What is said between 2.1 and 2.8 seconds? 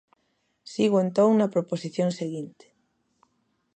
seguinte.